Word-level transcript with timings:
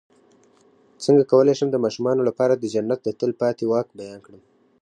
څنګه 1.03 1.23
کولی 1.31 1.53
شم 1.59 1.69
د 1.71 1.77
ماشومانو 1.83 2.21
لپاره 2.29 2.53
د 2.55 2.63
جنت 2.73 2.99
د 3.03 3.09
تل 3.19 3.31
پاتې 3.41 3.63
واک 3.71 3.87
بیان 3.99 4.19
کړم 4.25 4.41